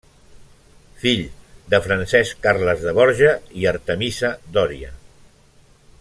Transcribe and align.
Fill 1.03 1.19
de 1.73 1.79
Francesc 1.87 2.41
Carles 2.47 2.81
de 2.87 2.95
Borja 3.01 3.35
i 3.61 3.69
Artemisa 3.73 4.35
Dòria. 4.57 4.91